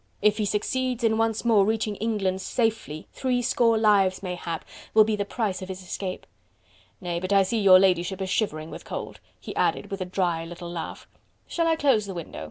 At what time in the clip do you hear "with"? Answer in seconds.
8.71-8.83, 9.91-10.01